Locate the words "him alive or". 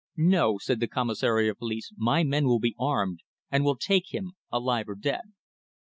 4.11-4.95